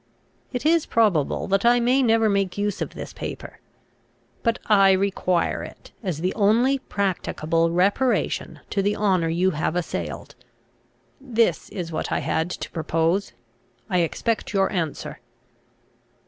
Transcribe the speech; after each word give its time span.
It 0.51 0.65
is 0.65 0.87
probable 0.87 1.45
that 1.49 1.63
I 1.63 1.79
may 1.79 2.01
never 2.01 2.27
make 2.27 2.57
use 2.57 2.81
of 2.81 2.95
this 2.95 3.13
paper, 3.13 3.59
but 4.41 4.57
I 4.65 4.93
require 4.93 5.61
it, 5.61 5.91
as 6.01 6.21
the 6.21 6.33
only 6.33 6.79
practicable 6.79 7.69
reparation 7.69 8.61
to 8.71 8.81
the 8.81 8.95
honour 8.95 9.29
you 9.29 9.51
have 9.51 9.75
assailed. 9.75 10.33
This 11.19 11.69
is 11.69 11.91
what 11.91 12.11
I 12.11 12.17
had 12.17 12.49
to 12.49 12.71
propose. 12.71 13.33
I 13.91 13.99
expect 13.99 14.53
your 14.53 14.71
answer." 14.71 15.19